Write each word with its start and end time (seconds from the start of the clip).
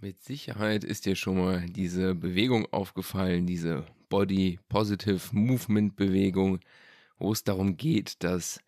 Mit 0.00 0.22
Sicherheit 0.22 0.84
ist 0.84 1.06
dir 1.06 1.16
schon 1.16 1.38
mal 1.38 1.66
diese 1.66 2.14
Bewegung 2.14 2.66
aufgefallen, 2.72 3.46
diese 3.46 3.84
Body 4.08 4.60
Positive 4.68 5.20
Movement 5.32 5.96
Bewegung, 5.96 6.60
wo 7.18 7.32
es 7.32 7.42
darum 7.42 7.76
geht, 7.76 8.22
dass 8.22 8.60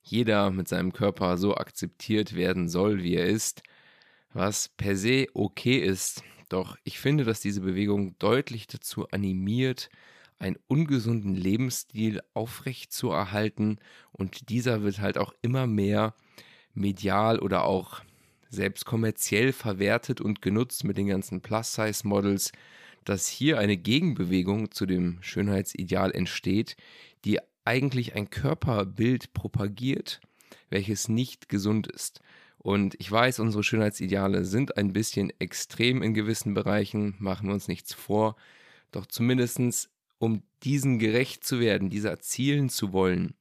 jeder 0.00 0.50
mit 0.50 0.68
seinem 0.68 0.94
Körper 0.94 1.36
so 1.36 1.54
akzeptiert 1.56 2.34
werden 2.34 2.70
soll, 2.70 3.02
wie 3.02 3.16
er 3.16 3.26
ist, 3.26 3.62
was 4.32 4.70
per 4.70 4.96
se 4.96 5.26
okay 5.34 5.76
ist. 5.76 6.22
Doch 6.48 6.78
ich 6.84 6.98
finde, 6.98 7.24
dass 7.24 7.40
diese 7.40 7.60
Bewegung 7.60 8.18
deutlich 8.18 8.66
dazu 8.66 9.06
animiert, 9.10 9.90
einen 10.38 10.56
ungesunden 10.66 11.34
Lebensstil 11.34 12.20
aufrechtzuerhalten 12.34 13.78
und 14.12 14.48
dieser 14.50 14.82
wird 14.82 15.00
halt 15.00 15.18
auch 15.18 15.34
immer 15.42 15.66
mehr 15.66 16.14
medial 16.74 17.38
oder 17.38 17.64
auch 17.64 18.02
selbst 18.48 18.84
kommerziell 18.84 19.52
verwertet 19.52 20.20
und 20.20 20.40
genutzt 20.40 20.84
mit 20.84 20.96
den 20.96 21.08
ganzen 21.08 21.40
Plus-Size-Models, 21.40 22.52
dass 23.04 23.26
hier 23.26 23.58
eine 23.58 23.76
Gegenbewegung 23.76 24.70
zu 24.70 24.86
dem 24.86 25.18
Schönheitsideal 25.20 26.12
entsteht, 26.12 26.76
die 27.24 27.40
eigentlich 27.64 28.14
ein 28.14 28.30
Körperbild 28.30 29.34
propagiert, 29.34 30.20
welches 30.70 31.08
nicht 31.08 31.48
gesund 31.48 31.86
ist. 31.86 32.20
Und 32.58 32.96
ich 32.98 33.10
weiß, 33.10 33.38
unsere 33.40 33.62
Schönheitsideale 33.62 34.44
sind 34.44 34.76
ein 34.76 34.92
bisschen 34.92 35.32
extrem 35.38 36.02
in 36.02 36.14
gewissen 36.14 36.54
Bereichen, 36.54 37.14
machen 37.18 37.48
wir 37.48 37.54
uns 37.54 37.68
nichts 37.68 37.94
vor. 37.94 38.36
Doch 38.90 39.06
zumindest 39.06 39.90
um 40.18 40.42
diesen 40.62 40.98
gerecht 40.98 41.44
zu 41.44 41.60
werden, 41.60 41.90
dieser 41.90 42.10
erzielen 42.10 42.68
zu 42.68 42.92
wollen, 42.92 43.34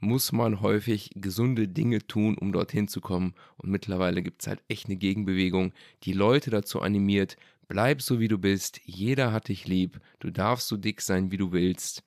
muss 0.00 0.32
man 0.32 0.60
häufig 0.60 1.10
gesunde 1.14 1.68
Dinge 1.68 2.06
tun, 2.06 2.36
um 2.38 2.52
dorthin 2.52 2.88
zu 2.88 3.00
kommen. 3.00 3.34
Und 3.56 3.70
mittlerweile 3.70 4.22
gibt 4.22 4.42
es 4.42 4.48
halt 4.48 4.62
echt 4.68 4.86
eine 4.86 4.96
Gegenbewegung, 4.96 5.72
die 6.04 6.14
Leute 6.14 6.50
dazu 6.50 6.80
animiert, 6.80 7.36
bleib 7.68 8.02
so 8.02 8.18
wie 8.18 8.28
du 8.28 8.38
bist, 8.38 8.80
jeder 8.84 9.32
hat 9.32 9.48
dich 9.48 9.66
lieb, 9.68 10.00
du 10.18 10.30
darfst 10.30 10.68
so 10.68 10.76
dick 10.76 11.02
sein, 11.02 11.30
wie 11.30 11.36
du 11.36 11.52
willst. 11.52 12.02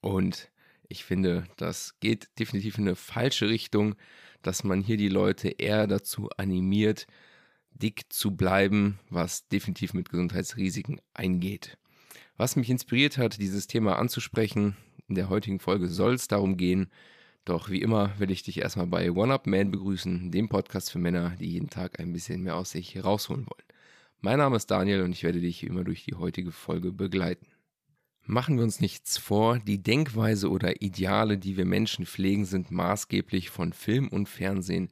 Und 0.00 0.50
ich 0.88 1.04
finde, 1.04 1.48
das 1.56 1.98
geht 2.00 2.28
definitiv 2.38 2.78
in 2.78 2.84
eine 2.84 2.96
falsche 2.96 3.48
Richtung, 3.48 3.96
dass 4.42 4.62
man 4.62 4.82
hier 4.82 4.98
die 4.98 5.08
Leute 5.08 5.48
eher 5.48 5.86
dazu 5.86 6.28
animiert, 6.36 7.06
dick 7.70 8.12
zu 8.12 8.36
bleiben, 8.36 9.00
was 9.08 9.48
definitiv 9.48 9.94
mit 9.94 10.10
Gesundheitsrisiken 10.10 11.00
eingeht. 11.14 11.78
Was 12.36 12.56
mich 12.56 12.68
inspiriert 12.68 13.16
hat, 13.16 13.38
dieses 13.38 13.68
Thema 13.68 13.96
anzusprechen, 13.96 14.76
in 15.06 15.14
der 15.14 15.28
heutigen 15.28 15.60
Folge 15.60 15.86
soll 15.88 16.14
es 16.14 16.26
darum 16.26 16.56
gehen. 16.56 16.90
Doch 17.44 17.70
wie 17.70 17.80
immer 17.80 18.18
will 18.18 18.32
ich 18.32 18.42
dich 18.42 18.58
erstmal 18.58 18.88
bei 18.88 19.12
One 19.12 19.32
Up 19.32 19.46
Man 19.46 19.70
begrüßen, 19.70 20.32
dem 20.32 20.48
Podcast 20.48 20.90
für 20.90 20.98
Männer, 20.98 21.36
die 21.38 21.52
jeden 21.52 21.70
Tag 21.70 22.00
ein 22.00 22.12
bisschen 22.12 22.42
mehr 22.42 22.56
aus 22.56 22.72
sich 22.72 22.96
herausholen 22.96 23.46
wollen. 23.46 23.68
Mein 24.20 24.38
Name 24.38 24.56
ist 24.56 24.68
Daniel 24.68 25.02
und 25.02 25.12
ich 25.12 25.22
werde 25.22 25.40
dich 25.40 25.62
wie 25.62 25.66
immer 25.66 25.84
durch 25.84 26.04
die 26.06 26.14
heutige 26.14 26.50
Folge 26.50 26.90
begleiten. 26.90 27.46
Machen 28.22 28.56
wir 28.56 28.64
uns 28.64 28.80
nichts 28.80 29.16
vor, 29.16 29.60
die 29.60 29.82
Denkweise 29.82 30.50
oder 30.50 30.82
Ideale, 30.82 31.38
die 31.38 31.56
wir 31.56 31.66
Menschen 31.66 32.04
pflegen, 32.04 32.46
sind 32.46 32.70
maßgeblich 32.70 33.50
von 33.50 33.72
Film 33.72 34.08
und 34.08 34.28
Fernsehen 34.28 34.90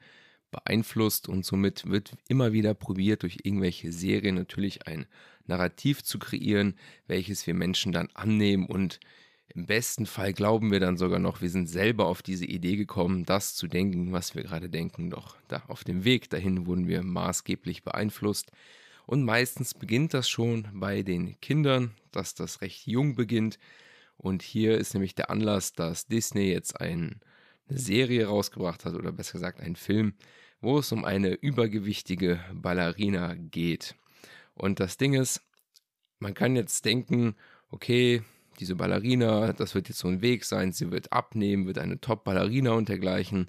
beeinflusst 0.53 1.29
und 1.29 1.45
somit 1.45 1.91
wird 1.91 2.13
immer 2.29 2.53
wieder 2.53 2.75
probiert, 2.75 3.25
durch 3.25 3.41
irgendwelche 3.43 3.91
Serien 3.91 4.37
natürlich 4.37 4.87
ein 4.87 5.07
Narrativ 5.47 6.05
zu 6.05 6.21
kreieren, 6.21 6.77
welches 7.09 7.45
wir 7.49 7.55
Menschen 7.55 7.91
dann 7.91 8.09
annehmen 8.15 8.67
und 8.67 9.01
im 9.55 9.67
besten 9.67 10.07
Fall 10.07 10.33
glauben 10.33 10.71
wir 10.71 10.81
dann 10.81 10.97
sogar 10.97 11.19
noch, 11.19 11.43
wir 11.43 11.51
sind 11.51 11.69
selber 11.69 12.07
auf 12.07 12.23
diese 12.23 12.47
Idee 12.47 12.77
gekommen, 12.77 13.27
das 13.27 13.55
zu 13.55 13.67
denken, 13.67 14.11
was 14.13 14.35
wir 14.35 14.43
gerade 14.45 14.71
denken. 14.71 15.11
Doch 15.11 15.37
da 15.49 15.63
auf 15.69 15.85
dem 15.85 16.05
Weg 16.05 16.31
dahin 16.31 16.67
wurden 16.67 16.89
wir 16.89 17.03
maßgeblich 17.03 17.83
beeinflusst. 17.83 18.51
Und 19.05 19.25
meistens 19.25 19.75
beginnt 19.75 20.15
das 20.15 20.29
schon 20.29 20.69
bei 20.73 21.03
den 21.03 21.39
Kindern, 21.41 21.91
dass 22.13 22.35
das 22.35 22.63
recht 22.63 22.87
jung 22.87 23.15
beginnt. 23.15 23.59
Und 24.17 24.43
hier 24.43 24.79
ist 24.79 24.95
nämlich 24.95 25.15
der 25.15 25.29
Anlass, 25.29 25.75
dass 25.75 26.07
Disney 26.07 26.51
jetzt 26.51 26.81
ein, 26.81 27.21
eine 27.69 27.79
Serie 27.79 28.27
rausgebracht 28.27 28.85
hat, 28.85 28.95
oder 28.95 29.13
besser 29.13 29.35
gesagt 29.35 29.61
einen 29.61 29.77
Film, 29.77 30.15
wo 30.61 30.79
es 30.79 30.93
um 30.93 31.05
eine 31.05 31.33
übergewichtige 31.35 32.41
Ballerina 32.53 33.35
geht. 33.35 33.97
Und 34.55 34.81
das 34.81 34.97
Ding 34.97 35.15
ist, 35.15 35.43
man 36.19 36.35
kann 36.35 36.57
jetzt 36.57 36.85
denken, 36.85 37.35
okay, 37.71 38.23
diese 38.61 38.77
Ballerina, 38.77 39.53
das 39.53 39.75
wird 39.75 39.89
jetzt 39.89 39.99
so 39.99 40.09
ein 40.09 40.23
Weg 40.23 40.45
sein, 40.45 40.73
sie 40.73 40.91
wird 40.91 41.13
abnehmen, 41.13 41.67
wird 41.67 41.79
eine 41.79 42.01
Top-Ballerina 42.01 42.73
und 42.73 42.89
dergleichen. 42.89 43.49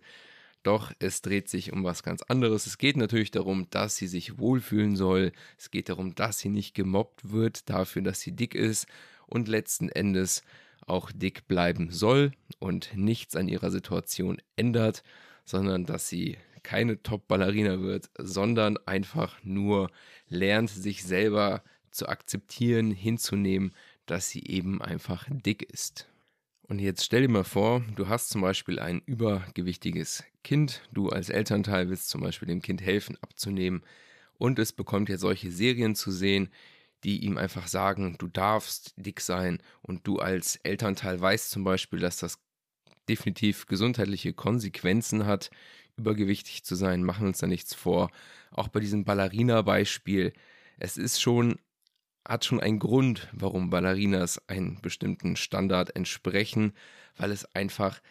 Doch 0.63 0.93
es 0.99 1.21
dreht 1.21 1.49
sich 1.49 1.73
um 1.73 1.83
was 1.83 2.03
ganz 2.03 2.21
anderes. 2.23 2.65
Es 2.65 2.77
geht 2.77 2.95
natürlich 2.95 3.31
darum, 3.31 3.69
dass 3.69 3.97
sie 3.97 4.07
sich 4.07 4.39
wohlfühlen 4.39 4.95
soll. 4.95 5.33
Es 5.57 5.71
geht 5.71 5.89
darum, 5.89 6.15
dass 6.15 6.39
sie 6.39 6.49
nicht 6.49 6.73
gemobbt 6.73 7.31
wird 7.31 7.69
dafür, 7.69 8.01
dass 8.01 8.21
sie 8.21 8.31
dick 8.31 8.55
ist 8.55 8.87
und 9.27 9.49
letzten 9.49 9.89
Endes 9.89 10.41
auch 10.87 11.11
dick 11.11 11.47
bleiben 11.47 11.89
soll 11.91 12.31
und 12.59 12.91
nichts 12.95 13.35
an 13.35 13.47
ihrer 13.47 13.71
Situation 13.71 14.41
ändert, 14.55 15.03
sondern 15.45 15.85
dass 15.85 16.09
sie 16.09 16.37
keine 16.63 17.01
Top-Ballerina 17.03 17.81
wird, 17.81 18.09
sondern 18.17 18.77
einfach 18.85 19.37
nur 19.43 19.91
lernt, 20.29 20.69
sich 20.69 21.03
selber 21.03 21.63
zu 21.91 22.07
akzeptieren, 22.07 22.91
hinzunehmen, 22.91 23.73
dass 24.05 24.29
sie 24.29 24.43
eben 24.45 24.81
einfach 24.81 25.27
dick 25.29 25.61
ist. 25.63 26.07
Und 26.63 26.79
jetzt 26.79 27.03
stell 27.03 27.21
dir 27.21 27.29
mal 27.29 27.43
vor, 27.43 27.83
du 27.95 28.07
hast 28.07 28.29
zum 28.29 28.41
Beispiel 28.41 28.79
ein 28.79 29.01
übergewichtiges 29.05 30.23
Kind, 30.43 30.81
du 30.91 31.09
als 31.09 31.29
Elternteil 31.29 31.89
willst 31.89 32.09
zum 32.09 32.21
Beispiel 32.21 32.47
dem 32.47 32.61
Kind 32.61 32.81
helfen 32.81 33.17
abzunehmen 33.21 33.83
und 34.37 34.59
es 34.59 34.71
bekommt 34.71 35.09
jetzt 35.09 35.21
solche 35.21 35.51
Serien 35.51 35.95
zu 35.95 36.11
sehen, 36.11 36.49
die 37.03 37.23
ihm 37.23 37.37
einfach 37.37 37.67
sagen, 37.67 38.15
du 38.17 38.27
darfst 38.27 38.93
dick 38.95 39.21
sein 39.21 39.61
und 39.81 40.07
du 40.07 40.19
als 40.19 40.57
Elternteil 40.57 41.19
weißt 41.19 41.51
zum 41.51 41.63
Beispiel, 41.63 41.99
dass 41.99 42.17
das 42.17 42.39
definitiv 43.09 43.65
gesundheitliche 43.65 44.33
Konsequenzen 44.33 45.25
hat, 45.25 45.49
übergewichtig 45.97 46.63
zu 46.63 46.75
sein, 46.75 47.03
machen 47.03 47.27
uns 47.27 47.39
da 47.39 47.47
nichts 47.47 47.73
vor. 47.75 48.09
Auch 48.51 48.67
bei 48.67 48.79
diesem 48.79 49.03
Ballerina-Beispiel, 49.03 50.33
es 50.79 50.97
ist 50.97 51.21
schon 51.21 51.59
hat 52.27 52.45
schon 52.45 52.61
einen 52.61 52.79
Grund, 52.79 53.27
warum 53.33 53.69
Ballerinas 53.69 54.47
einen 54.47 54.79
bestimmten 54.81 55.35
Standard 55.35 55.95
entsprechen, 55.95 56.73
weil 57.17 57.31
es 57.31 57.43
einfach 57.53 58.01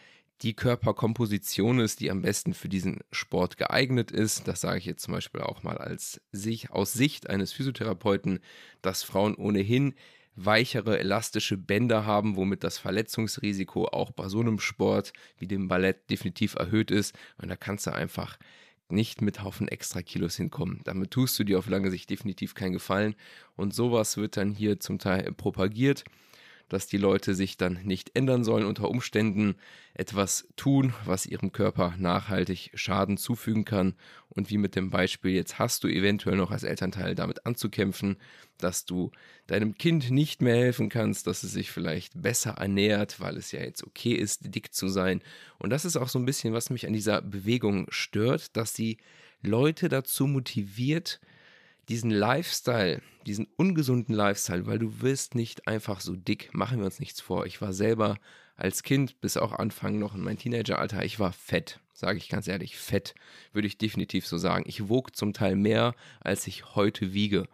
die 0.42 0.54
Körperkomposition 0.54 1.78
ist, 1.78 2.00
die 2.00 2.10
am 2.10 2.22
besten 2.22 2.54
für 2.54 2.68
diesen 2.68 3.00
Sport 3.12 3.56
geeignet 3.56 4.10
ist. 4.10 4.48
Das 4.48 4.60
sage 4.60 4.78
ich 4.78 4.86
jetzt 4.86 5.02
zum 5.02 5.14
Beispiel 5.14 5.40
auch 5.40 5.62
mal 5.62 5.78
als 5.78 6.20
sich, 6.32 6.70
aus 6.70 6.92
Sicht 6.92 7.30
eines 7.30 7.52
Physiotherapeuten, 7.52 8.40
dass 8.82 9.02
Frauen 9.02 9.34
ohnehin 9.36 9.94
weichere, 10.34 10.98
elastische 10.98 11.56
Bänder 11.56 12.06
haben, 12.06 12.36
womit 12.36 12.64
das 12.64 12.78
Verletzungsrisiko 12.78 13.86
auch 13.86 14.10
bei 14.12 14.28
so 14.28 14.40
einem 14.40 14.58
Sport 14.58 15.12
wie 15.36 15.46
dem 15.46 15.68
Ballett 15.68 16.10
definitiv 16.10 16.54
erhöht 16.54 16.90
ist. 16.90 17.14
Und 17.40 17.48
da 17.48 17.56
kannst 17.56 17.86
du 17.86 17.92
einfach 17.92 18.38
nicht 18.88 19.22
mit 19.22 19.42
Haufen 19.42 19.68
extra 19.68 20.02
Kilos 20.02 20.36
hinkommen. 20.36 20.80
Damit 20.84 21.12
tust 21.12 21.38
du 21.38 21.44
dir 21.44 21.58
auf 21.58 21.68
lange 21.68 21.90
Sicht 21.90 22.10
definitiv 22.10 22.54
keinen 22.54 22.72
Gefallen. 22.72 23.14
Und 23.56 23.74
sowas 23.74 24.16
wird 24.16 24.36
dann 24.36 24.50
hier 24.52 24.80
zum 24.80 24.98
Teil 24.98 25.32
propagiert 25.32 26.04
dass 26.68 26.86
die 26.86 26.96
Leute 26.96 27.34
sich 27.34 27.56
dann 27.56 27.80
nicht 27.84 28.12
ändern 28.14 28.44
sollen, 28.44 28.66
unter 28.66 28.88
Umständen 28.88 29.56
etwas 29.94 30.48
tun, 30.56 30.94
was 31.04 31.26
ihrem 31.26 31.52
Körper 31.52 31.94
nachhaltig 31.98 32.70
Schaden 32.74 33.16
zufügen 33.16 33.64
kann. 33.64 33.94
Und 34.28 34.50
wie 34.50 34.56
mit 34.56 34.74
dem 34.76 34.90
Beispiel, 34.90 35.32
jetzt 35.32 35.58
hast 35.58 35.84
du 35.84 35.88
eventuell 35.88 36.36
noch 36.36 36.50
als 36.50 36.62
Elternteil 36.62 37.14
damit 37.14 37.44
anzukämpfen, 37.44 38.16
dass 38.58 38.86
du 38.86 39.10
deinem 39.46 39.76
Kind 39.76 40.10
nicht 40.10 40.40
mehr 40.40 40.56
helfen 40.56 40.88
kannst, 40.88 41.26
dass 41.26 41.42
es 41.42 41.52
sich 41.52 41.70
vielleicht 41.70 42.20
besser 42.20 42.52
ernährt, 42.52 43.20
weil 43.20 43.36
es 43.36 43.52
ja 43.52 43.60
jetzt 43.60 43.84
okay 43.84 44.14
ist, 44.14 44.54
dick 44.54 44.72
zu 44.72 44.88
sein. 44.88 45.22
Und 45.58 45.70
das 45.70 45.84
ist 45.84 45.96
auch 45.96 46.08
so 46.08 46.18
ein 46.18 46.24
bisschen, 46.24 46.54
was 46.54 46.70
mich 46.70 46.86
an 46.86 46.92
dieser 46.92 47.20
Bewegung 47.20 47.86
stört, 47.90 48.56
dass 48.56 48.74
sie 48.74 48.98
Leute 49.42 49.88
dazu 49.88 50.26
motiviert, 50.26 51.20
diesen 51.88 52.10
Lifestyle, 52.10 53.02
diesen 53.26 53.46
ungesunden 53.56 54.14
Lifestyle, 54.14 54.66
weil 54.66 54.78
du 54.78 55.00
wirst 55.00 55.34
nicht 55.34 55.66
einfach 55.66 56.00
so 56.00 56.14
dick, 56.14 56.54
machen 56.54 56.78
wir 56.78 56.86
uns 56.86 57.00
nichts 57.00 57.20
vor. 57.20 57.46
Ich 57.46 57.60
war 57.60 57.72
selber 57.72 58.18
als 58.56 58.82
Kind 58.82 59.20
bis 59.20 59.36
auch 59.36 59.52
Anfang 59.52 59.98
noch 59.98 60.14
in 60.14 60.22
mein 60.22 60.38
Teenageralter, 60.38 61.04
ich 61.04 61.18
war 61.18 61.32
fett, 61.32 61.80
sage 61.92 62.18
ich 62.18 62.28
ganz 62.28 62.48
ehrlich, 62.48 62.76
fett, 62.76 63.14
würde 63.52 63.66
ich 63.66 63.78
definitiv 63.78 64.26
so 64.26 64.38
sagen. 64.38 64.64
Ich 64.66 64.88
wog 64.88 65.16
zum 65.16 65.32
Teil 65.32 65.56
mehr, 65.56 65.94
als 66.20 66.46
ich 66.46 66.74
heute 66.74 67.12
wiege. 67.12 67.48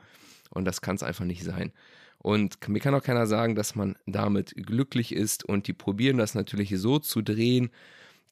Und 0.50 0.64
das 0.64 0.80
kann 0.80 0.96
es 0.96 1.02
einfach 1.02 1.24
nicht 1.24 1.44
sein. 1.44 1.72
Und 2.18 2.68
mir 2.68 2.80
kann 2.80 2.94
auch 2.94 3.02
keiner 3.02 3.26
sagen, 3.26 3.54
dass 3.54 3.74
man 3.74 3.96
damit 4.06 4.54
glücklich 4.56 5.12
ist. 5.12 5.44
Und 5.44 5.68
die 5.68 5.72
probieren 5.72 6.18
das 6.18 6.34
natürlich 6.34 6.72
so 6.76 6.98
zu 6.98 7.22
drehen, 7.22 7.70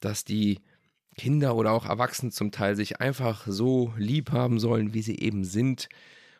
dass 0.00 0.24
die 0.24 0.60
Kinder 1.16 1.56
oder 1.56 1.72
auch 1.72 1.86
Erwachsene 1.86 2.30
zum 2.30 2.50
Teil 2.50 2.76
sich 2.76 3.00
einfach 3.00 3.46
so 3.46 3.92
lieb 3.96 4.32
haben 4.32 4.60
sollen, 4.60 4.94
wie 4.94 5.02
sie 5.02 5.18
eben 5.18 5.44
sind. 5.44 5.88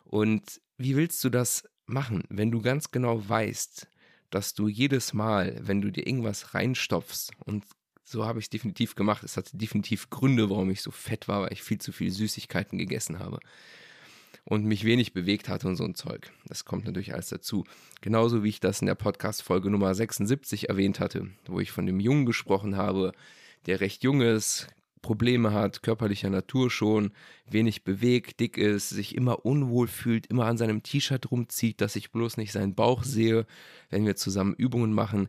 Und 0.04 0.60
wie 0.78 0.96
willst 0.96 1.22
du 1.24 1.30
das 1.30 1.64
machen, 1.86 2.24
wenn 2.28 2.50
du 2.50 2.60
ganz 2.60 2.90
genau 2.90 3.28
weißt, 3.28 3.88
dass 4.30 4.54
du 4.54 4.68
jedes 4.68 5.14
Mal, 5.14 5.56
wenn 5.60 5.80
du 5.80 5.90
dir 5.90 6.06
irgendwas 6.06 6.54
reinstopfst, 6.54 7.30
und 7.44 7.64
so 8.04 8.24
habe 8.24 8.38
ich 8.38 8.46
es 8.46 8.50
definitiv 8.50 8.94
gemacht, 8.94 9.24
es 9.24 9.36
hatte 9.36 9.56
definitiv 9.56 10.10
Gründe, 10.10 10.50
warum 10.50 10.70
ich 10.70 10.82
so 10.82 10.90
fett 10.90 11.26
war, 11.26 11.42
weil 11.42 11.52
ich 11.52 11.62
viel 11.62 11.78
zu 11.78 11.92
viel 11.92 12.10
Süßigkeiten 12.10 12.78
gegessen 12.78 13.18
habe 13.18 13.40
und 14.44 14.64
mich 14.64 14.84
wenig 14.84 15.12
bewegt 15.12 15.48
hatte 15.48 15.66
und 15.66 15.76
so 15.76 15.84
ein 15.84 15.96
Zeug. 15.96 16.32
Das 16.46 16.64
kommt 16.64 16.84
natürlich 16.84 17.14
alles 17.14 17.28
dazu. 17.28 17.64
Genauso 18.00 18.44
wie 18.44 18.48
ich 18.48 18.60
das 18.60 18.80
in 18.80 18.86
der 18.86 18.94
Podcast-Folge 18.94 19.70
Nummer 19.70 19.94
76 19.94 20.68
erwähnt 20.68 21.00
hatte, 21.00 21.28
wo 21.46 21.58
ich 21.58 21.72
von 21.72 21.86
dem 21.86 21.98
Jungen 21.98 22.26
gesprochen 22.26 22.76
habe, 22.76 23.12
der 23.66 23.80
recht 23.80 24.02
jung 24.02 24.20
ist, 24.20 24.68
Probleme 25.02 25.52
hat, 25.52 25.82
körperlicher 25.82 26.30
Natur 26.30 26.70
schon, 26.70 27.12
wenig 27.48 27.84
bewegt, 27.84 28.40
dick 28.40 28.56
ist, 28.58 28.88
sich 28.88 29.14
immer 29.14 29.44
unwohl 29.44 29.86
fühlt, 29.86 30.26
immer 30.26 30.46
an 30.46 30.58
seinem 30.58 30.82
T-Shirt 30.82 31.30
rumzieht, 31.30 31.80
dass 31.80 31.94
ich 31.94 32.10
bloß 32.10 32.38
nicht 32.38 32.50
seinen 32.50 32.74
Bauch 32.74 33.04
sehe, 33.04 33.46
wenn 33.88 34.04
wir 34.04 34.16
zusammen 34.16 34.54
Übungen 34.54 34.92
machen. 34.92 35.28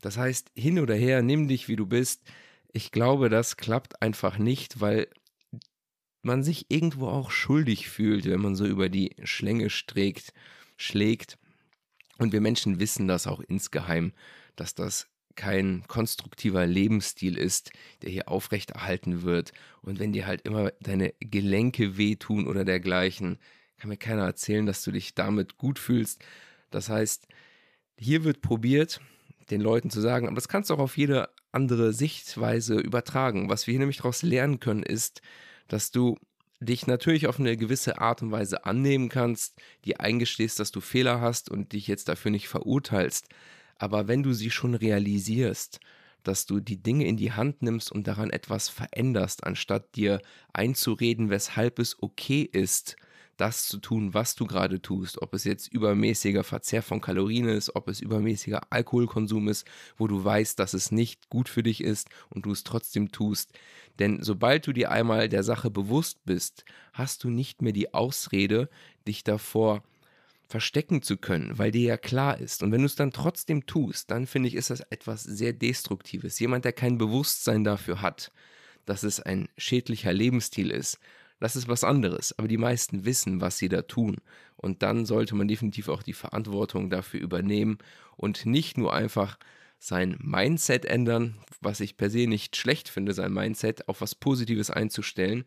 Das 0.00 0.16
heißt, 0.16 0.50
hin 0.56 0.80
oder 0.80 0.96
her, 0.96 1.22
nimm 1.22 1.46
dich, 1.46 1.68
wie 1.68 1.76
du 1.76 1.86
bist. 1.86 2.24
Ich 2.72 2.90
glaube, 2.90 3.28
das 3.28 3.56
klappt 3.56 4.02
einfach 4.02 4.38
nicht, 4.38 4.80
weil 4.80 5.06
man 6.22 6.42
sich 6.42 6.66
irgendwo 6.68 7.06
auch 7.06 7.30
schuldig 7.30 7.88
fühlt, 7.88 8.24
wenn 8.26 8.40
man 8.40 8.56
so 8.56 8.66
über 8.66 8.88
die 8.88 9.14
Schlänge 9.22 9.70
strägt, 9.70 10.32
schlägt. 10.76 11.38
Und 12.18 12.32
wir 12.32 12.40
Menschen 12.40 12.80
wissen 12.80 13.06
das 13.06 13.28
auch 13.28 13.40
insgeheim, 13.40 14.12
dass 14.56 14.74
das 14.74 15.11
kein 15.36 15.84
konstruktiver 15.88 16.66
Lebensstil 16.66 17.36
ist, 17.36 17.70
der 18.02 18.10
hier 18.10 18.28
aufrechterhalten 18.28 19.22
wird. 19.22 19.52
Und 19.82 19.98
wenn 19.98 20.12
dir 20.12 20.26
halt 20.26 20.42
immer 20.42 20.72
deine 20.80 21.14
Gelenke 21.20 21.96
wehtun 21.96 22.46
oder 22.46 22.64
dergleichen, 22.64 23.38
kann 23.78 23.88
mir 23.88 23.96
keiner 23.96 24.24
erzählen, 24.24 24.66
dass 24.66 24.84
du 24.84 24.92
dich 24.92 25.14
damit 25.14 25.56
gut 25.58 25.78
fühlst. 25.78 26.24
Das 26.70 26.88
heißt, 26.88 27.26
hier 27.98 28.24
wird 28.24 28.40
probiert, 28.40 29.00
den 29.50 29.60
Leuten 29.60 29.90
zu 29.90 30.00
sagen, 30.00 30.26
aber 30.26 30.36
das 30.36 30.48
kannst 30.48 30.70
du 30.70 30.74
auch 30.74 30.78
auf 30.78 30.96
jede 30.96 31.28
andere 31.50 31.92
Sichtweise 31.92 32.76
übertragen. 32.76 33.48
Was 33.48 33.66
wir 33.66 33.72
hier 33.72 33.80
nämlich 33.80 33.98
daraus 33.98 34.22
lernen 34.22 34.60
können, 34.60 34.82
ist, 34.82 35.20
dass 35.68 35.90
du 35.90 36.16
dich 36.60 36.86
natürlich 36.86 37.26
auf 37.26 37.38
eine 37.38 37.56
gewisse 37.56 37.98
Art 37.98 38.22
und 38.22 38.30
Weise 38.30 38.64
annehmen 38.64 39.08
kannst, 39.08 39.60
dir 39.84 40.00
eingestehst, 40.00 40.60
dass 40.60 40.70
du 40.70 40.80
Fehler 40.80 41.20
hast 41.20 41.50
und 41.50 41.72
dich 41.72 41.86
jetzt 41.86 42.08
dafür 42.08 42.30
nicht 42.30 42.48
verurteilst. 42.48 43.28
Aber 43.82 44.06
wenn 44.06 44.22
du 44.22 44.32
sie 44.32 44.52
schon 44.52 44.74
realisierst, 44.76 45.80
dass 46.22 46.46
du 46.46 46.60
die 46.60 46.80
Dinge 46.80 47.04
in 47.04 47.16
die 47.16 47.32
Hand 47.32 47.62
nimmst 47.62 47.90
und 47.90 48.06
daran 48.06 48.30
etwas 48.30 48.68
veränderst, 48.68 49.42
anstatt 49.42 49.96
dir 49.96 50.22
einzureden, 50.52 51.30
weshalb 51.30 51.80
es 51.80 52.00
okay 52.00 52.42
ist, 52.42 52.94
das 53.38 53.66
zu 53.66 53.78
tun, 53.78 54.14
was 54.14 54.36
du 54.36 54.46
gerade 54.46 54.80
tust, 54.80 55.20
ob 55.20 55.34
es 55.34 55.42
jetzt 55.42 55.66
übermäßiger 55.66 56.44
Verzehr 56.44 56.80
von 56.80 57.00
Kalorien 57.00 57.48
ist, 57.48 57.74
ob 57.74 57.88
es 57.88 58.00
übermäßiger 58.00 58.60
Alkoholkonsum 58.70 59.48
ist, 59.48 59.66
wo 59.96 60.06
du 60.06 60.22
weißt, 60.22 60.60
dass 60.60 60.74
es 60.74 60.92
nicht 60.92 61.28
gut 61.28 61.48
für 61.48 61.64
dich 61.64 61.82
ist 61.82 62.08
und 62.30 62.46
du 62.46 62.52
es 62.52 62.62
trotzdem 62.62 63.10
tust. 63.10 63.50
Denn 63.98 64.22
sobald 64.22 64.64
du 64.68 64.72
dir 64.72 64.92
einmal 64.92 65.28
der 65.28 65.42
Sache 65.42 65.72
bewusst 65.72 66.24
bist, 66.24 66.64
hast 66.92 67.24
du 67.24 67.30
nicht 67.30 67.62
mehr 67.62 67.72
die 67.72 67.92
Ausrede, 67.92 68.68
dich 69.08 69.24
davor 69.24 69.82
verstecken 70.52 71.00
zu 71.00 71.16
können, 71.16 71.58
weil 71.58 71.72
dir 71.72 71.82
ja 71.88 71.96
klar 71.96 72.38
ist. 72.38 72.62
Und 72.62 72.70
wenn 72.72 72.82
du 72.82 72.86
es 72.86 72.94
dann 72.94 73.10
trotzdem 73.10 73.64
tust, 73.66 74.10
dann 74.10 74.26
finde 74.26 74.48
ich, 74.48 74.54
ist 74.54 74.68
das 74.68 74.80
etwas 74.90 75.22
sehr 75.22 75.54
Destruktives. 75.54 76.38
Jemand, 76.38 76.66
der 76.66 76.74
kein 76.74 76.98
Bewusstsein 76.98 77.64
dafür 77.64 78.02
hat, 78.02 78.30
dass 78.84 79.02
es 79.02 79.18
ein 79.18 79.48
schädlicher 79.56 80.12
Lebensstil 80.12 80.70
ist, 80.70 80.98
das 81.40 81.56
ist 81.56 81.68
was 81.68 81.84
anderes. 81.84 82.38
Aber 82.38 82.48
die 82.48 82.58
meisten 82.58 83.06
wissen, 83.06 83.40
was 83.40 83.56
sie 83.56 83.70
da 83.70 83.80
tun. 83.82 84.18
Und 84.56 84.82
dann 84.82 85.06
sollte 85.06 85.34
man 85.34 85.48
definitiv 85.48 85.88
auch 85.88 86.02
die 86.02 86.12
Verantwortung 86.12 86.90
dafür 86.90 87.20
übernehmen 87.20 87.78
und 88.16 88.44
nicht 88.44 88.76
nur 88.76 88.92
einfach 88.92 89.38
sein 89.78 90.16
Mindset 90.20 90.84
ändern, 90.84 91.34
was 91.62 91.80
ich 91.80 91.96
per 91.96 92.10
se 92.10 92.26
nicht 92.26 92.56
schlecht 92.56 92.90
finde, 92.90 93.14
sein 93.14 93.32
Mindset 93.32 93.88
auf 93.88 94.02
was 94.02 94.14
Positives 94.14 94.70
einzustellen, 94.70 95.44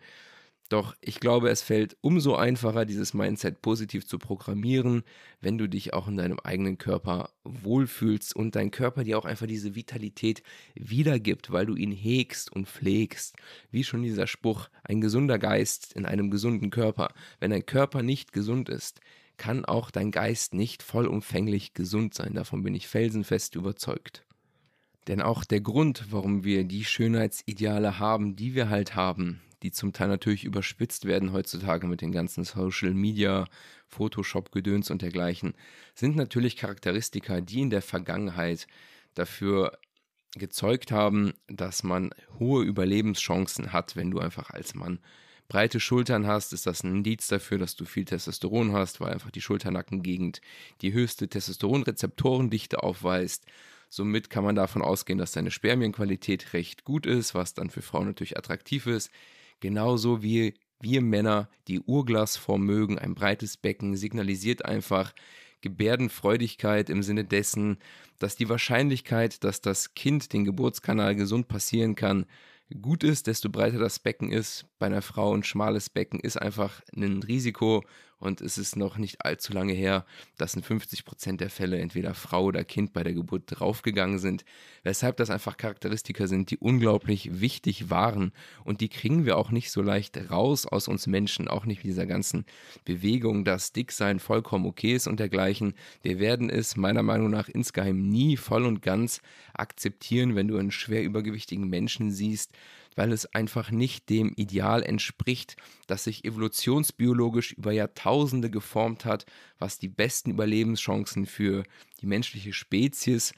doch 0.69 0.95
ich 0.99 1.19
glaube, 1.19 1.49
es 1.49 1.61
fällt 1.61 1.95
umso 2.01 2.35
einfacher, 2.35 2.85
dieses 2.85 3.13
Mindset 3.13 3.61
positiv 3.61 4.07
zu 4.07 4.17
programmieren, 4.17 5.03
wenn 5.39 5.57
du 5.57 5.69
dich 5.69 5.93
auch 5.93 6.07
in 6.07 6.17
deinem 6.17 6.39
eigenen 6.39 6.77
Körper 6.77 7.29
wohlfühlst 7.43 8.35
und 8.35 8.55
dein 8.55 8.71
Körper 8.71 9.03
dir 9.03 9.19
auch 9.19 9.25
einfach 9.25 9.45
diese 9.45 9.75
Vitalität 9.75 10.41
wiedergibt, 10.73 11.51
weil 11.51 11.67
du 11.67 11.75
ihn 11.75 11.91
hegst 11.91 12.51
und 12.51 12.67
pflegst. 12.67 13.35
Wie 13.69 13.83
schon 13.83 14.01
dieser 14.01 14.25
Spruch, 14.25 14.69
ein 14.83 15.01
gesunder 15.01 15.37
Geist 15.37 15.93
in 15.93 16.05
einem 16.05 16.31
gesunden 16.31 16.71
Körper. 16.71 17.13
Wenn 17.39 17.51
dein 17.51 17.65
Körper 17.65 18.01
nicht 18.01 18.33
gesund 18.33 18.67
ist, 18.67 19.01
kann 19.37 19.65
auch 19.65 19.91
dein 19.91 20.11
Geist 20.11 20.53
nicht 20.53 20.81
vollumfänglich 20.81 21.73
gesund 21.73 22.13
sein. 22.13 22.33
Davon 22.33 22.63
bin 22.63 22.73
ich 22.73 22.87
felsenfest 22.87 23.55
überzeugt. 23.55 24.25
Denn 25.07 25.21
auch 25.21 25.43
der 25.43 25.61
Grund, 25.61 26.05
warum 26.09 26.43
wir 26.43 26.63
die 26.63 26.85
Schönheitsideale 26.85 27.99
haben, 27.99 28.35
die 28.35 28.55
wir 28.55 28.69
halt 28.69 28.95
haben, 28.95 29.41
die 29.65 29.71
zum 29.71 29.93
Teil 29.93 30.09
natürlich 30.09 30.43
überspitzt 30.43 31.05
werden 31.05 31.33
heutzutage 31.33 31.87
mit 31.87 32.01
den 32.01 32.11
ganzen 32.11 32.43
Social 32.43 32.93
Media, 32.93 33.47
Photoshop-Gedöns 33.87 34.91
und 34.91 35.01
dergleichen, 35.01 35.55
sind 35.95 36.15
natürlich 36.15 36.55
Charakteristika, 36.55 37.41
die 37.41 37.61
in 37.61 37.71
der 37.71 37.81
Vergangenheit 37.81 38.67
dafür 39.15 39.77
gezeugt 40.35 40.91
haben, 40.91 41.33
dass 41.47 41.81
man 41.81 42.11
hohe 42.37 42.63
Überlebenschancen 42.63 43.73
hat, 43.73 43.95
wenn 43.95 44.11
du 44.11 44.19
einfach 44.19 44.51
als 44.51 44.75
Mann 44.75 44.99
breite 45.47 45.79
Schultern 45.79 46.27
hast, 46.27 46.53
ist 46.53 46.65
das 46.65 46.83
ein 46.83 46.97
Indiz 46.97 47.27
dafür, 47.27 47.57
dass 47.57 47.75
du 47.75 47.85
viel 47.85 48.05
Testosteron 48.05 48.71
hast, 48.73 48.99
weil 48.99 49.13
einfach 49.13 49.31
die 49.31 49.41
Schulternackengegend 49.41 50.41
die 50.81 50.93
höchste 50.93 51.27
Testosteronrezeptorendichte 51.27 52.83
aufweist. 52.83 53.45
Somit 53.89 54.29
kann 54.29 54.43
man 54.43 54.55
davon 54.55 54.81
ausgehen, 54.81 55.19
dass 55.19 55.31
deine 55.31 55.51
Spermienqualität 55.51 56.53
recht 56.53 56.83
gut 56.83 57.05
ist, 57.05 57.35
was 57.35 57.53
dann 57.53 57.69
für 57.69 57.81
Frauen 57.81 58.07
natürlich 58.07 58.37
attraktiv 58.37 58.87
ist. 58.87 59.11
Genauso 59.59 60.21
wie 60.21 60.55
wir 60.81 61.01
Männer 61.01 61.49
die 61.67 61.79
Urglasform 61.79 62.63
mögen, 62.63 62.99
ein 62.99 63.15
breites 63.15 63.57
Becken 63.57 63.95
signalisiert 63.95 64.65
einfach 64.65 65.13
Gebärdenfreudigkeit 65.61 66.89
im 66.89 67.01
Sinne 67.01 67.25
dessen, 67.25 67.79
dass 68.19 68.35
die 68.35 68.49
Wahrscheinlichkeit, 68.49 69.43
dass 69.43 69.61
das 69.61 69.93
Kind 69.95 70.31
den 70.33 70.45
Geburtskanal 70.45 71.15
gesund 71.15 71.47
passieren 71.47 71.95
kann, 71.95 72.25
gut 72.81 73.03
ist, 73.03 73.27
desto 73.27 73.49
breiter 73.49 73.79
das 73.79 73.99
Becken 73.99 74.31
ist. 74.31 74.65
Bei 74.79 74.87
einer 74.87 75.01
Frau 75.01 75.33
ein 75.33 75.43
schmales 75.43 75.89
Becken 75.89 76.19
ist 76.19 76.37
einfach 76.37 76.81
ein 76.95 77.23
Risiko 77.23 77.83
und 78.19 78.41
es 78.41 78.57
ist 78.57 78.75
noch 78.75 78.97
nicht 78.97 79.25
allzu 79.25 79.53
lange 79.53 79.73
her, 79.73 80.05
dass 80.37 80.55
in 80.55 80.63
50 80.63 81.05
Prozent 81.05 81.41
der 81.41 81.49
Fälle 81.49 81.79
entweder 81.79 82.13
Frau 82.13 82.45
oder 82.45 82.63
Kind 82.63 82.93
bei 82.93 83.03
der 83.03 83.13
Geburt 83.13 83.43
draufgegangen 83.47 84.19
sind, 84.19 84.45
weshalb 84.83 85.17
das 85.17 85.29
einfach 85.29 85.57
Charakteristika 85.57 86.27
sind, 86.27 86.51
die 86.51 86.57
unglaublich 86.57 87.41
wichtig 87.41 87.89
waren 87.89 88.31
und 88.63 88.81
die 88.81 88.89
kriegen 88.89 89.25
wir 89.25 89.37
auch 89.37 89.51
nicht 89.51 89.71
so 89.71 89.81
leicht 89.81 90.17
raus 90.29 90.65
aus 90.65 90.87
uns 90.87 91.07
Menschen, 91.07 91.47
auch 91.47 91.65
nicht 91.65 91.79
mit 91.79 91.87
dieser 91.87 92.05
ganzen 92.05 92.45
Bewegung, 92.85 93.43
dass 93.43 93.73
Dicksein 93.73 94.19
vollkommen 94.19 94.65
okay 94.65 94.93
ist 94.93 95.07
und 95.07 95.19
dergleichen. 95.19 95.73
Wir 96.01 96.19
werden 96.19 96.49
es 96.49 96.75
meiner 96.75 97.03
Meinung 97.03 97.29
nach 97.29 97.49
insgeheim 97.49 98.09
nie 98.09 98.37
voll 98.37 98.65
und 98.65 98.81
ganz 98.81 99.21
akzeptieren, 99.53 100.35
wenn 100.35 100.47
du 100.47 100.57
einen 100.57 100.71
schwer 100.71 101.03
übergewichtigen 101.03 101.67
Menschen 101.67 102.11
siehst, 102.11 102.51
weil 102.95 103.11
es 103.11 103.25
einfach 103.33 103.71
nicht 103.71 104.09
dem 104.09 104.33
Ideal 104.35 104.83
entspricht, 104.83 105.55
das 105.87 106.05
sich 106.05 106.25
evolutionsbiologisch 106.25 107.53
über 107.53 107.71
Jahrtausende 107.71 108.49
geformt 108.49 109.05
hat, 109.05 109.25
was 109.59 109.79
die 109.79 109.89
besten 109.89 110.31
Überlebenschancen 110.31 111.25
für 111.25 111.63
die 112.01 112.07
menschliche 112.07 112.53
Spezies 112.53 113.33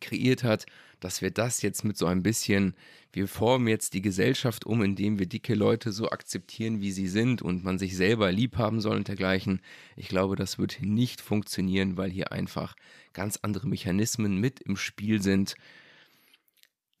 kreiert 0.00 0.44
hat, 0.44 0.66
dass 1.00 1.20
wir 1.20 1.30
das 1.30 1.62
jetzt 1.62 1.84
mit 1.84 1.96
so 1.96 2.06
ein 2.06 2.22
bisschen, 2.22 2.74
wir 3.12 3.26
formen 3.26 3.66
jetzt 3.66 3.94
die 3.94 4.02
Gesellschaft 4.02 4.64
um, 4.64 4.82
indem 4.82 5.18
wir 5.18 5.26
dicke 5.26 5.54
Leute 5.54 5.90
so 5.90 6.10
akzeptieren, 6.10 6.80
wie 6.80 6.92
sie 6.92 7.08
sind 7.08 7.42
und 7.42 7.64
man 7.64 7.78
sich 7.78 7.96
selber 7.96 8.30
lieb 8.30 8.56
haben 8.56 8.80
soll 8.80 8.96
und 8.96 9.08
dergleichen. 9.08 9.60
Ich 9.96 10.08
glaube, 10.08 10.36
das 10.36 10.58
wird 10.58 10.78
nicht 10.80 11.20
funktionieren, 11.20 11.96
weil 11.96 12.10
hier 12.10 12.30
einfach 12.30 12.76
ganz 13.12 13.38
andere 13.42 13.66
Mechanismen 13.66 14.38
mit 14.38 14.60
im 14.60 14.76
Spiel 14.76 15.20
sind, 15.20 15.56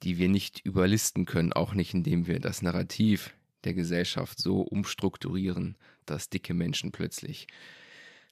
die 0.02 0.18
wir 0.18 0.28
nicht 0.28 0.60
überlisten 0.64 1.26
können, 1.26 1.52
auch 1.52 1.74
nicht 1.74 1.94
indem 1.94 2.26
wir 2.26 2.40
das 2.40 2.62
Narrativ 2.62 3.34
der 3.64 3.74
Gesellschaft 3.74 4.38
so 4.38 4.60
umstrukturieren, 4.60 5.76
dass 6.06 6.28
dicke 6.28 6.54
Menschen 6.54 6.90
plötzlich 6.92 7.46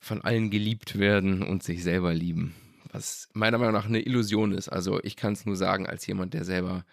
von 0.01 0.23
allen 0.23 0.51
geliebt 0.51 0.99
werden 0.99 1.43
und 1.43 1.63
sich 1.63 1.83
selber 1.83 2.13
lieben. 2.15 2.55
Was 2.93 3.29
meiner 3.35 3.59
Meinung 3.59 3.75
nach 3.75 3.87
eine 3.87 4.01
Illusion 4.01 4.53
ist. 4.53 4.69
Also 4.69 5.01
ich 5.05 5.15
kann 5.15 5.35
es 5.35 5.47
nur 5.47 5.57
sagen, 5.57 5.87
als 5.87 6.07
jemand, 6.07 6.35
der 6.35 6.45
selber 6.45 6.85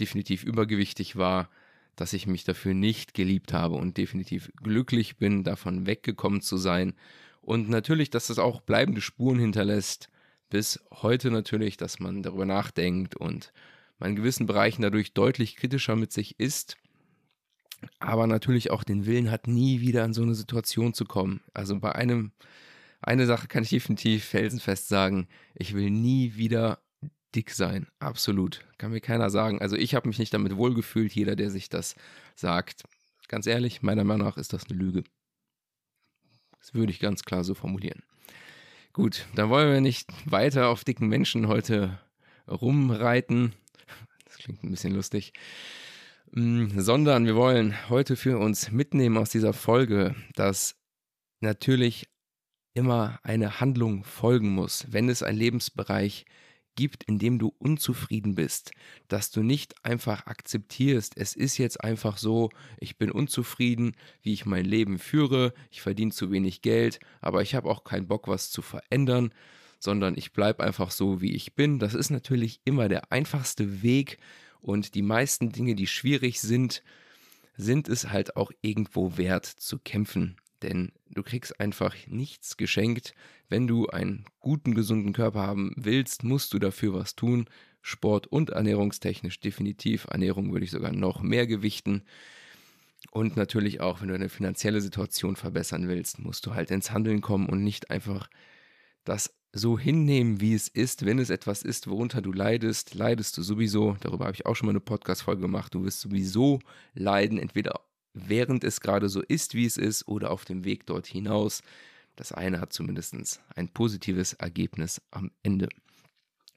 definitiv 0.00 0.42
übergewichtig 0.42 1.16
war, 1.16 1.48
dass 1.94 2.12
ich 2.12 2.26
mich 2.26 2.42
dafür 2.42 2.74
nicht 2.74 3.14
geliebt 3.14 3.52
habe 3.52 3.76
und 3.76 3.96
definitiv 3.96 4.50
glücklich 4.60 5.16
bin, 5.16 5.44
davon 5.44 5.86
weggekommen 5.86 6.40
zu 6.40 6.56
sein. 6.56 6.94
Und 7.40 7.68
natürlich, 7.68 8.10
dass 8.10 8.26
das 8.26 8.40
auch 8.40 8.62
bleibende 8.62 9.00
Spuren 9.00 9.38
hinterlässt, 9.38 10.08
bis 10.50 10.80
heute 10.90 11.30
natürlich, 11.30 11.76
dass 11.76 12.00
man 12.00 12.22
darüber 12.22 12.46
nachdenkt 12.46 13.14
und 13.14 13.52
man 14.04 14.10
in 14.10 14.16
gewissen 14.16 14.46
Bereichen 14.46 14.82
dadurch 14.82 15.14
deutlich 15.14 15.56
kritischer 15.56 15.96
mit 15.96 16.12
sich 16.12 16.38
ist, 16.38 16.76
aber 17.98 18.26
natürlich 18.26 18.70
auch 18.70 18.84
den 18.84 19.06
Willen 19.06 19.30
hat, 19.30 19.46
nie 19.46 19.80
wieder 19.80 20.04
in 20.04 20.12
so 20.12 20.22
eine 20.22 20.34
Situation 20.34 20.92
zu 20.92 21.06
kommen. 21.06 21.40
Also 21.54 21.80
bei 21.80 21.94
einem 21.94 22.32
eine 23.00 23.26
Sache 23.26 23.48
kann 23.48 23.62
ich 23.62 23.70
definitiv 23.70 24.24
felsenfest 24.24 24.88
sagen. 24.88 25.26
Ich 25.54 25.74
will 25.74 25.90
nie 25.90 26.36
wieder 26.36 26.82
dick 27.34 27.50
sein. 27.50 27.88
Absolut. 27.98 28.66
Kann 28.78 28.92
mir 28.92 29.00
keiner 29.00 29.30
sagen. 29.30 29.60
Also 29.60 29.76
ich 29.76 29.94
habe 29.94 30.08
mich 30.08 30.18
nicht 30.18 30.34
damit 30.34 30.56
wohlgefühlt. 30.56 31.12
Jeder, 31.12 31.34
der 31.34 31.50
sich 31.50 31.68
das 31.68 31.96
sagt, 32.34 32.84
ganz 33.28 33.46
ehrlich, 33.46 33.82
meiner 33.82 34.04
Meinung 34.04 34.26
nach 34.26 34.36
ist 34.36 34.52
das 34.52 34.66
eine 34.66 34.78
Lüge. 34.78 35.04
Das 36.58 36.74
würde 36.74 36.92
ich 36.92 37.00
ganz 37.00 37.22
klar 37.24 37.42
so 37.42 37.54
formulieren. 37.54 38.02
Gut, 38.92 39.26
dann 39.34 39.50
wollen 39.50 39.72
wir 39.72 39.80
nicht 39.80 40.08
weiter 40.30 40.68
auf 40.68 40.84
dicken 40.84 41.08
Menschen 41.08 41.48
heute 41.48 41.98
rumreiten. 42.48 43.54
Klingt 44.44 44.62
ein 44.62 44.70
bisschen 44.70 44.94
lustig. 44.94 45.32
Mm, 46.32 46.78
sondern 46.78 47.24
wir 47.24 47.34
wollen 47.34 47.74
heute 47.88 48.14
für 48.14 48.36
uns 48.36 48.70
mitnehmen 48.70 49.16
aus 49.16 49.30
dieser 49.30 49.54
Folge, 49.54 50.14
dass 50.34 50.76
natürlich 51.40 52.10
immer 52.74 53.20
eine 53.22 53.60
Handlung 53.60 54.04
folgen 54.04 54.50
muss, 54.50 54.84
wenn 54.90 55.08
es 55.08 55.22
einen 55.22 55.38
Lebensbereich 55.38 56.26
gibt, 56.74 57.04
in 57.04 57.18
dem 57.18 57.38
du 57.38 57.54
unzufrieden 57.56 58.34
bist, 58.34 58.72
dass 59.08 59.30
du 59.30 59.42
nicht 59.42 59.82
einfach 59.82 60.26
akzeptierst, 60.26 61.16
es 61.16 61.34
ist 61.34 61.56
jetzt 61.56 61.82
einfach 61.82 62.18
so, 62.18 62.50
ich 62.78 62.98
bin 62.98 63.10
unzufrieden, 63.10 63.96
wie 64.20 64.34
ich 64.34 64.44
mein 64.44 64.66
Leben 64.66 64.98
führe, 64.98 65.54
ich 65.70 65.80
verdiene 65.80 66.10
zu 66.10 66.30
wenig 66.30 66.60
Geld, 66.60 67.00
aber 67.22 67.40
ich 67.40 67.54
habe 67.54 67.70
auch 67.70 67.84
keinen 67.84 68.08
Bock, 68.08 68.28
was 68.28 68.50
zu 68.50 68.60
verändern, 68.60 69.32
sondern 69.84 70.16
ich 70.16 70.32
bleibe 70.32 70.64
einfach 70.64 70.90
so, 70.90 71.20
wie 71.20 71.34
ich 71.34 71.54
bin. 71.54 71.78
Das 71.78 71.92
ist 71.92 72.08
natürlich 72.08 72.62
immer 72.64 72.88
der 72.88 73.12
einfachste 73.12 73.82
Weg 73.82 74.16
und 74.62 74.94
die 74.94 75.02
meisten 75.02 75.52
Dinge, 75.52 75.74
die 75.74 75.86
schwierig 75.86 76.40
sind, 76.40 76.82
sind 77.54 77.90
es 77.90 78.08
halt 78.08 78.34
auch 78.34 78.50
irgendwo 78.62 79.18
wert 79.18 79.44
zu 79.44 79.78
kämpfen. 79.78 80.36
Denn 80.62 80.92
du 81.10 81.22
kriegst 81.22 81.60
einfach 81.60 81.94
nichts 82.06 82.56
geschenkt. 82.56 83.14
Wenn 83.50 83.66
du 83.66 83.86
einen 83.88 84.24
guten, 84.40 84.74
gesunden 84.74 85.12
Körper 85.12 85.42
haben 85.42 85.72
willst, 85.76 86.24
musst 86.24 86.54
du 86.54 86.58
dafür 86.58 86.94
was 86.94 87.14
tun. 87.14 87.44
Sport 87.82 88.26
und 88.26 88.50
ernährungstechnisch 88.50 89.38
definitiv. 89.40 90.06
Ernährung 90.10 90.50
würde 90.50 90.64
ich 90.64 90.70
sogar 90.70 90.92
noch 90.92 91.20
mehr 91.20 91.46
gewichten. 91.46 92.04
Und 93.10 93.36
natürlich 93.36 93.82
auch, 93.82 94.00
wenn 94.00 94.08
du 94.08 94.14
deine 94.14 94.30
finanzielle 94.30 94.80
Situation 94.80 95.36
verbessern 95.36 95.88
willst, 95.88 96.20
musst 96.20 96.46
du 96.46 96.54
halt 96.54 96.70
ins 96.70 96.90
Handeln 96.90 97.20
kommen 97.20 97.50
und 97.50 97.62
nicht 97.62 97.90
einfach 97.90 98.30
das 99.04 99.34
so 99.54 99.78
hinnehmen, 99.78 100.40
wie 100.40 100.54
es 100.54 100.68
ist. 100.68 101.06
Wenn 101.06 101.18
es 101.18 101.30
etwas 101.30 101.62
ist, 101.62 101.88
worunter 101.88 102.20
du 102.20 102.32
leidest, 102.32 102.94
leidest 102.94 103.38
du 103.38 103.42
sowieso. 103.42 103.96
Darüber 104.00 104.26
habe 104.26 104.34
ich 104.34 104.46
auch 104.46 104.56
schon 104.56 104.66
mal 104.66 104.72
eine 104.72 104.80
Podcast-Folge 104.80 105.42
gemacht. 105.42 105.74
Du 105.74 105.84
wirst 105.84 106.00
sowieso 106.00 106.58
leiden, 106.94 107.38
entweder 107.38 107.80
während 108.12 108.64
es 108.64 108.80
gerade 108.80 109.08
so 109.08 109.22
ist, 109.22 109.54
wie 109.54 109.64
es 109.64 109.76
ist, 109.76 110.08
oder 110.08 110.30
auf 110.30 110.44
dem 110.44 110.64
Weg 110.64 110.86
dort 110.86 111.06
hinaus. 111.06 111.62
Das 112.16 112.32
eine 112.32 112.60
hat 112.60 112.72
zumindest 112.72 113.40
ein 113.54 113.68
positives 113.68 114.34
Ergebnis 114.34 115.00
am 115.10 115.30
Ende. 115.42 115.68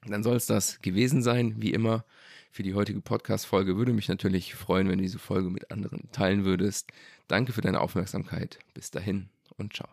Dann 0.06 0.22
soll 0.22 0.36
es 0.36 0.46
das 0.46 0.80
gewesen 0.80 1.22
sein, 1.22 1.54
wie 1.58 1.72
immer, 1.72 2.04
für 2.50 2.62
die 2.62 2.74
heutige 2.74 3.00
Podcast-Folge. 3.00 3.76
Würde 3.76 3.92
mich 3.92 4.08
natürlich 4.08 4.54
freuen, 4.54 4.88
wenn 4.88 4.98
du 4.98 5.02
diese 5.02 5.18
Folge 5.18 5.50
mit 5.50 5.70
anderen 5.70 6.10
teilen 6.12 6.44
würdest. 6.44 6.90
Danke 7.26 7.52
für 7.52 7.60
deine 7.60 7.80
Aufmerksamkeit. 7.80 8.58
Bis 8.74 8.90
dahin 8.90 9.28
und 9.56 9.74
ciao. 9.74 9.88